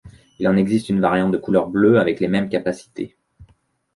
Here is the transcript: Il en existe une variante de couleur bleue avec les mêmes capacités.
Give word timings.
Il 0.39 0.47
en 0.47 0.57
existe 0.57 0.89
une 0.89 0.99
variante 0.99 1.31
de 1.31 1.37
couleur 1.37 1.69
bleue 1.69 1.99
avec 1.99 2.19
les 2.19 2.27
mêmes 2.27 2.49
capacités. 2.49 3.15